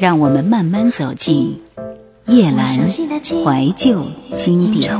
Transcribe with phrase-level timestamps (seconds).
[0.00, 1.60] 让我们慢慢走进
[2.24, 4.02] 夜阑怀旧
[4.34, 4.90] 经典。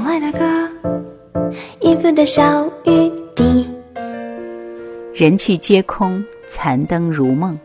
[5.14, 7.58] 人去皆空，残灯如梦。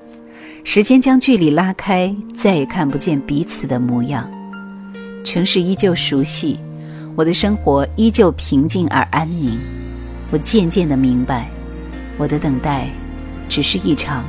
[0.63, 4.31] 时间将距离拉开，再也看不见彼此的模样。
[5.25, 6.57] 城市依旧熟悉，
[7.17, 9.59] 我的生活依旧平静而安宁。
[10.31, 11.49] 我渐渐的明白，
[12.17, 12.87] 我的等待，
[13.49, 14.23] 只是一场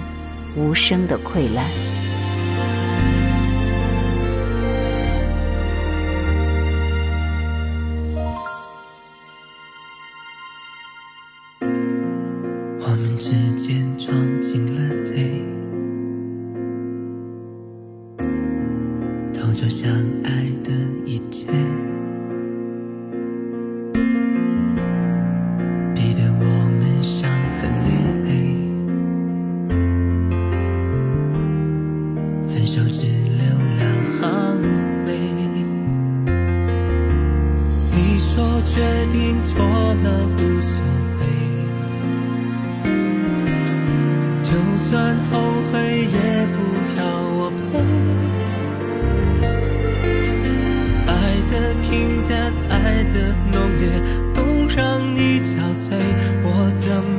[0.56, 1.64] 无声的溃烂。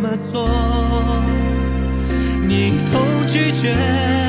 [0.08, 1.22] 的错
[2.47, 4.27] 你都拒绝。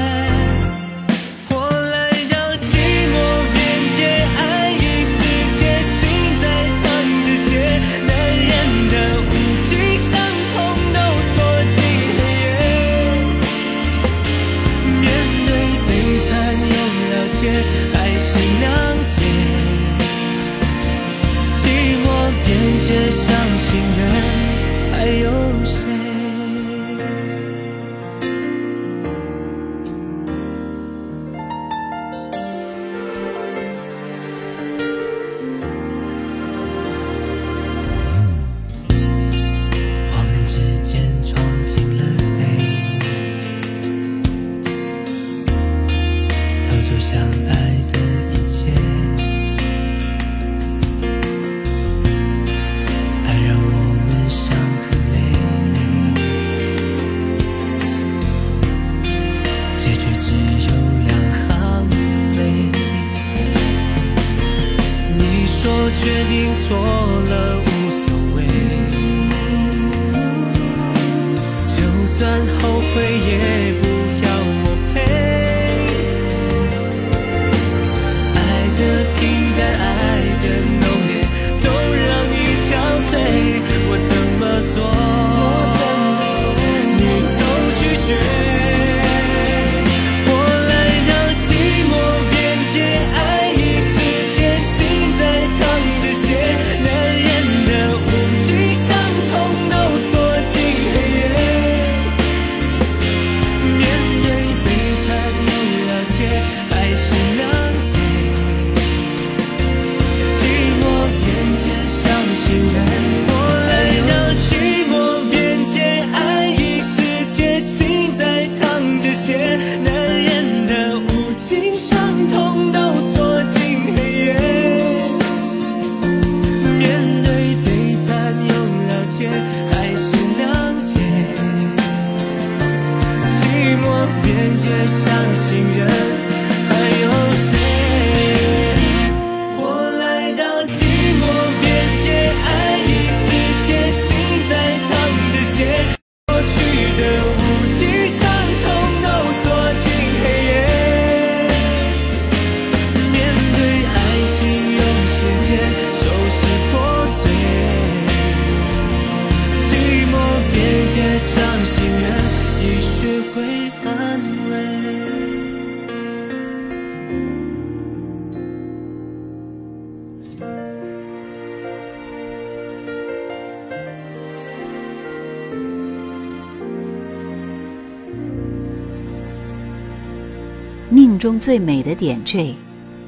[181.19, 182.55] 中最美的点缀，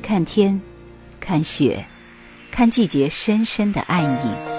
[0.03, 0.61] 看天，
[1.21, 1.87] 看雪，
[2.51, 4.50] 看季节深深的暗影。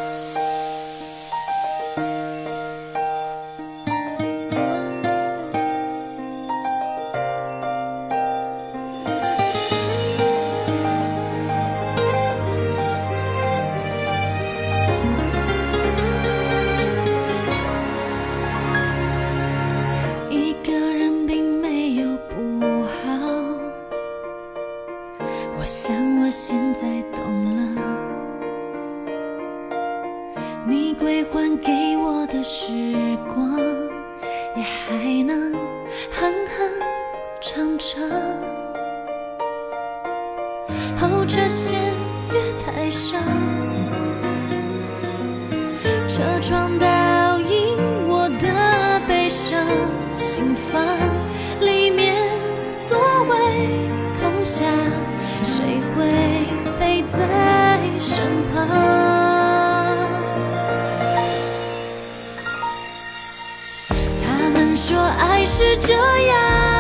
[65.54, 65.92] 是这
[66.28, 66.71] 样，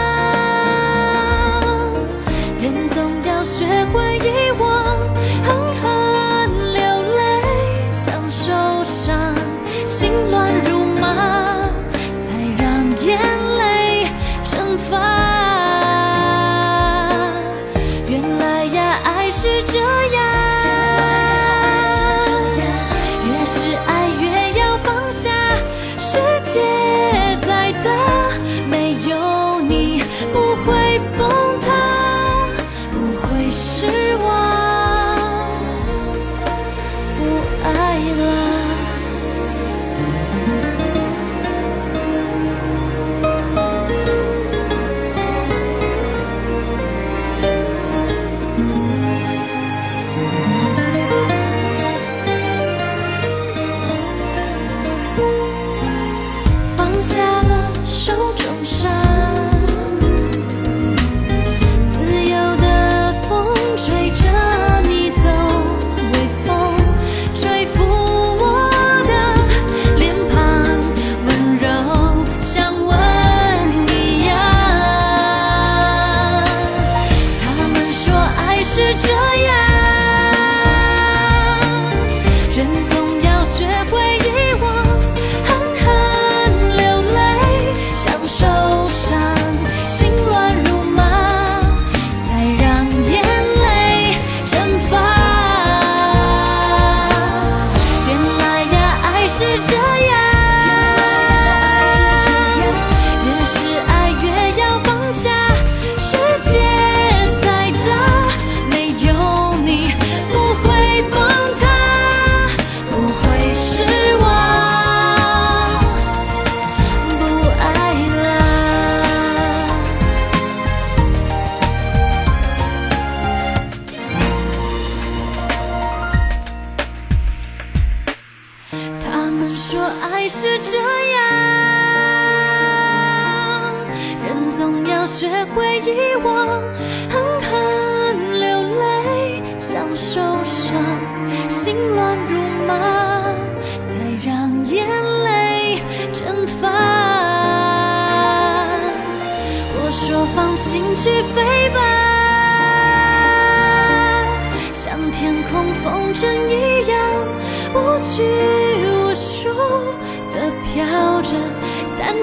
[130.33, 130.90] 是真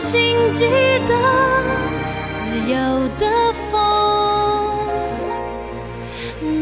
[0.00, 0.64] 但请记
[1.08, 1.14] 得，
[2.38, 3.26] 自由的
[3.68, 3.76] 风，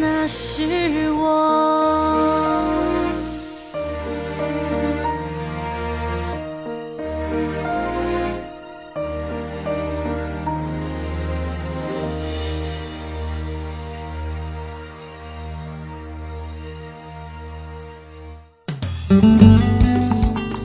[0.01, 2.63] 那是我。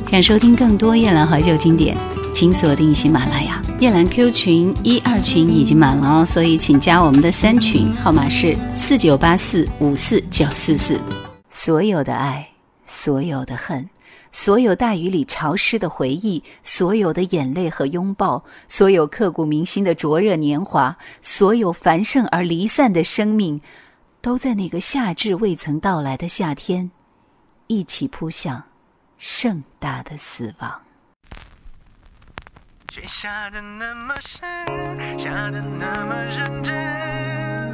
[0.09, 1.97] 想收听更多夜兰怀旧经典，
[2.41, 3.61] 请锁定喜马拉雅。
[3.79, 10.99] 夜兰 Q 群一二群已经满了哦，所以请加我们的三群，号码是四九八四五四九四四。
[11.51, 12.49] 所有的爱，
[12.83, 13.87] 所有的恨，
[14.31, 23.61] 所有大雨里潮湿的回忆，所有的眼泪和拥抱，所有刻骨铭心的灼热年华，所有繁盛而离散的生命，
[24.19, 26.89] 都在那个夏至未曾到来的夏天，
[27.67, 28.63] 一起扑向
[29.19, 30.81] 盛大的死亡。
[32.93, 34.41] 雪下的那么深，
[35.17, 37.71] 下的那么认真，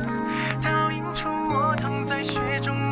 [0.64, 2.87] 倒映出我躺在雪中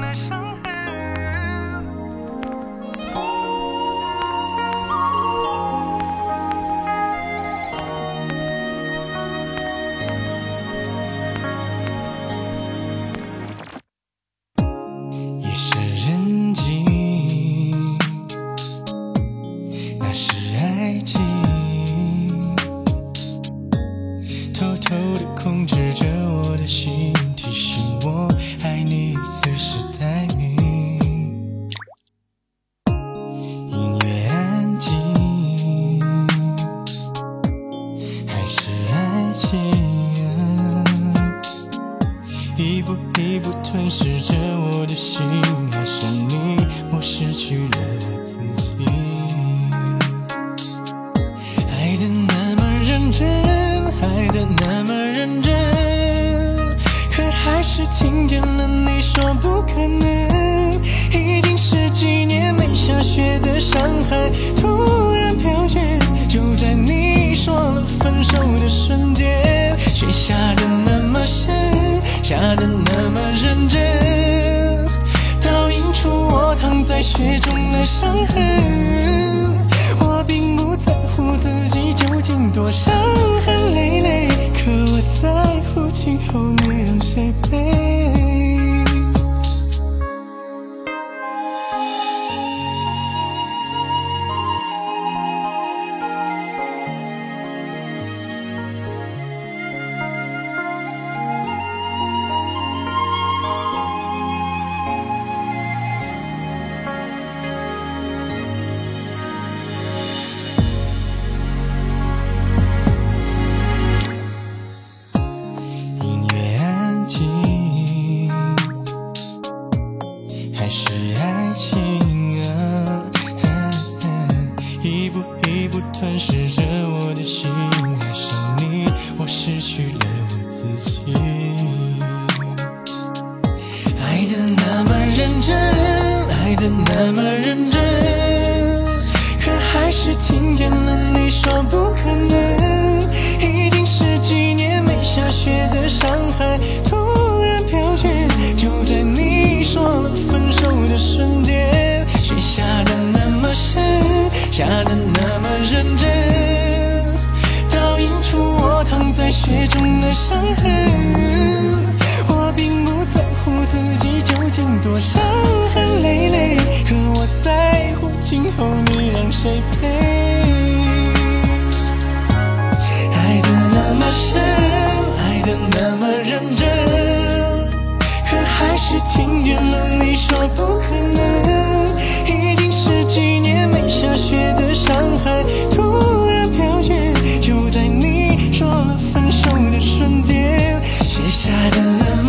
[77.86, 78.95] 伤痕。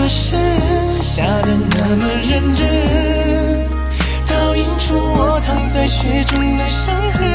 [0.06, 0.38] 么深，
[1.02, 3.68] 下的那么认真，
[4.28, 7.26] 倒映出我躺在雪中的伤痕。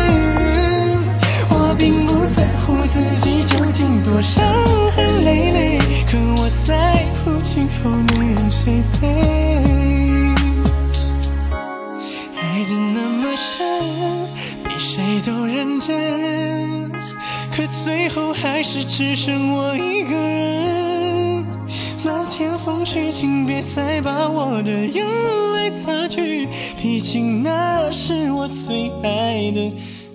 [1.49, 4.41] 我并不在乎自己究竟多伤
[4.95, 9.07] 痕累累，可我在乎今后你有谁陪。
[12.37, 13.67] 爱的那么深，
[14.63, 16.89] 比谁都认真，
[17.53, 21.00] 可最后还是只剩我一个人。
[22.63, 25.03] 风吹，请别再把我的眼
[25.53, 29.73] 泪擦去，毕竟那是我最爱的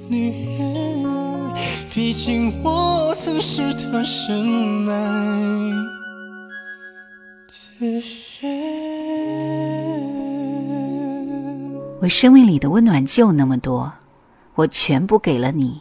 [0.08, 1.52] 女人，
[1.92, 4.94] 毕竟我曾是她深爱
[7.80, 7.86] 的
[8.40, 8.52] 人。
[12.00, 13.92] 我生命里的温暖就那么多，
[14.54, 15.80] 我全部给了你。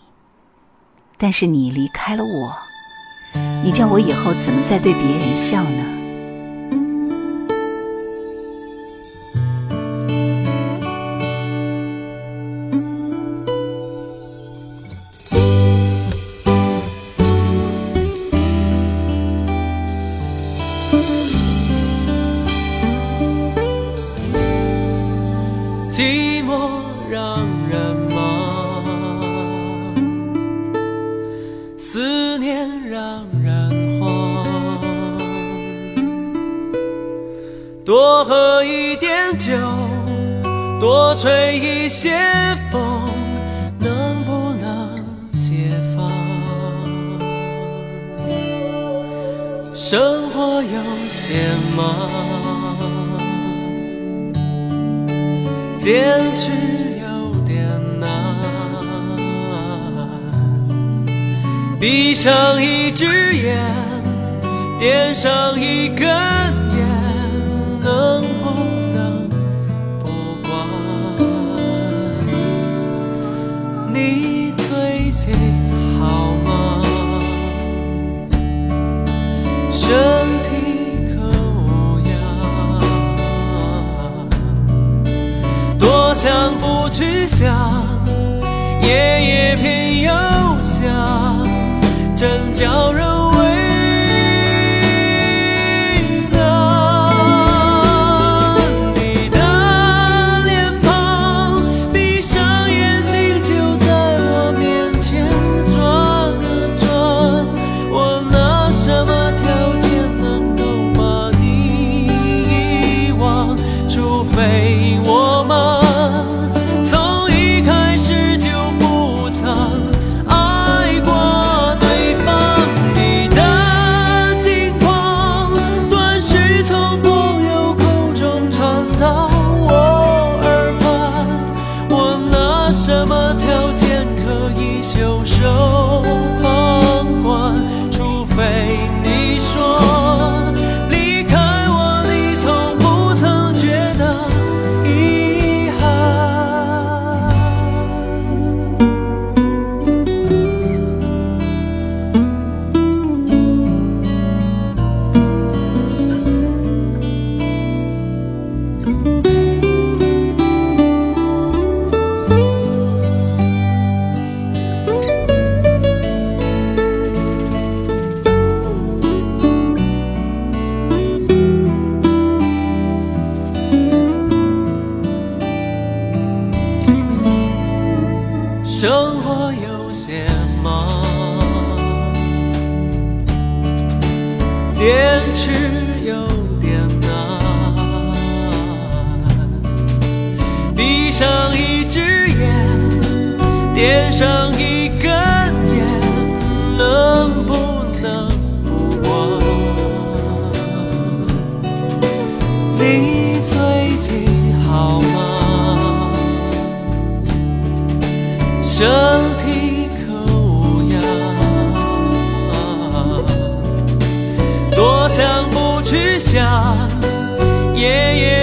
[1.18, 2.58] 但是你离开了我，
[3.64, 6.05] 你叫我以后怎么再对别人笑呢？
[32.96, 34.08] 让人慌。
[37.84, 39.52] 多喝一点酒，
[40.80, 42.18] 多吹一些
[42.72, 43.02] 风，
[43.80, 45.04] 能不能
[45.42, 46.10] 解放？
[49.76, 51.34] 生活有些
[51.76, 51.86] 忙。
[55.78, 56.50] 坚持
[61.88, 63.60] 闭上一只眼，
[64.80, 66.18] 点上一根烟，
[67.80, 68.50] 能不
[68.92, 69.30] 能
[70.00, 70.08] 不
[70.42, 70.52] 管？
[73.94, 75.36] 你最近
[76.00, 76.82] 好吗？
[79.72, 79.86] 身
[80.42, 80.50] 体
[81.14, 81.22] 可
[81.54, 82.18] 无恙？
[85.78, 87.46] 多想不去想，
[88.82, 88.90] 夜
[89.22, 90.12] 夜偏又
[90.64, 90.84] 想，
[92.16, 93.35] 真叫人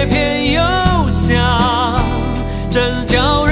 [0.05, 0.61] 片又
[1.11, 2.01] 下，
[2.69, 3.42] 真叫。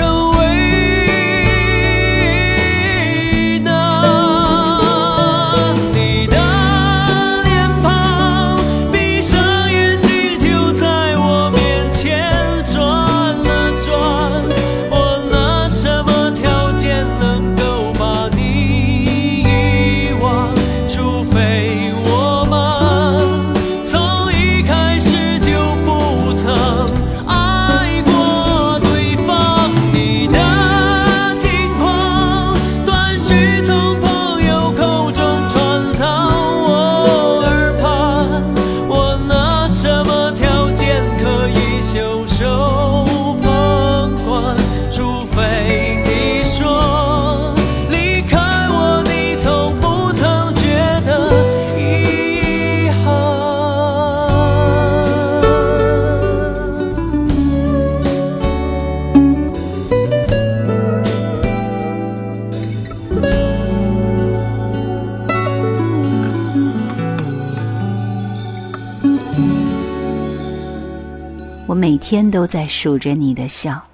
[71.81, 73.87] 每天都在数着你的笑，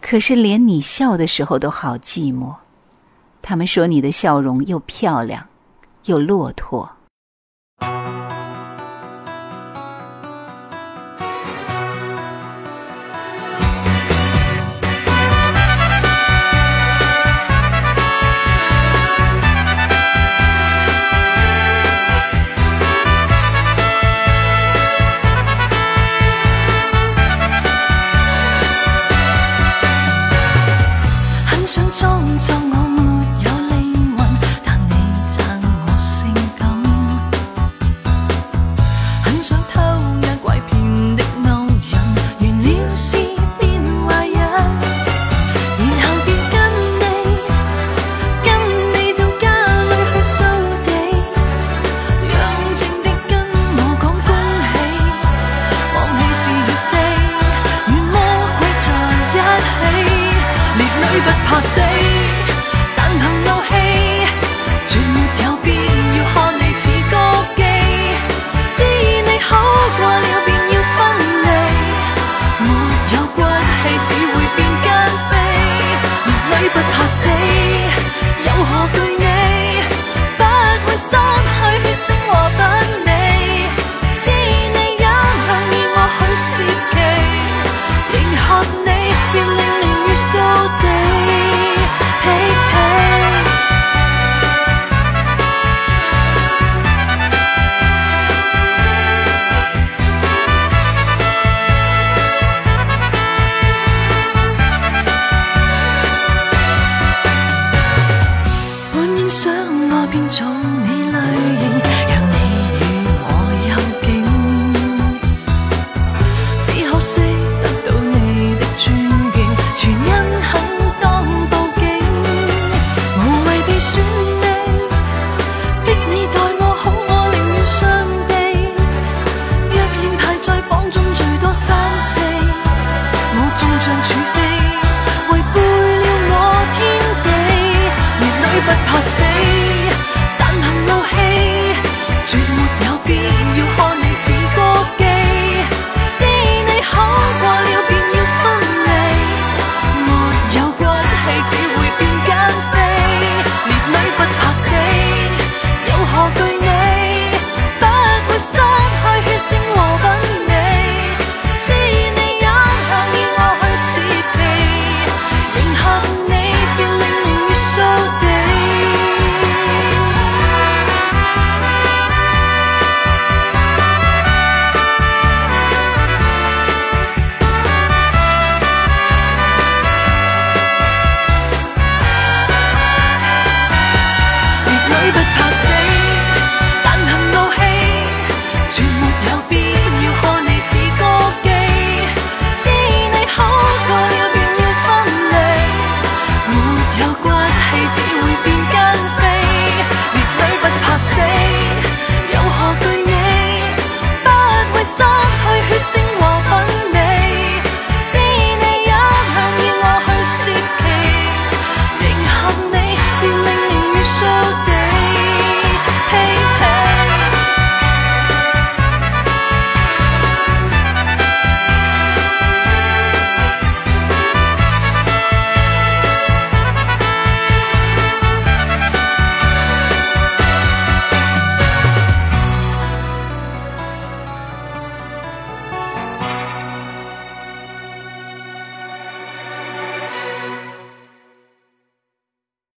[0.00, 2.54] 可是连你笑的时候都好寂寞。
[3.42, 5.46] 他们说你的笑容又漂亮，
[6.06, 6.90] 又落拓。
[31.98, 32.67] 匆匆